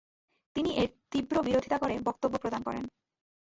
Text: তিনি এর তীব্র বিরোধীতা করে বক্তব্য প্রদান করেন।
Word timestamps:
তিনি 0.55 0.69
এর 0.75 0.89
তীব্র 1.11 1.35
বিরোধীতা 1.43 1.77
করে 1.77 1.95
বক্তব্য 1.99 2.35
প্রদান 2.37 2.61
করেন। 2.63 2.83